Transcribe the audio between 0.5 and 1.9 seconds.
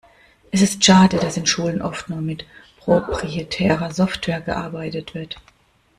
ist schade, dass in Schulen